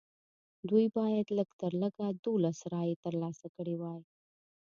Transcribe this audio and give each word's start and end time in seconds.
دوی 0.69 0.85
باید 0.97 1.27
لږ 1.37 1.49
تر 1.61 1.71
لږه 1.81 2.07
دولس 2.25 2.57
رایې 2.73 2.95
ترلاسه 3.05 3.47
کړې 3.55 3.75
وای. 3.81 4.01